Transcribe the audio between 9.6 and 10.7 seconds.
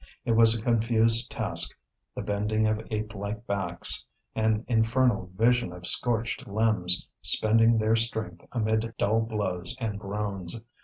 and groans.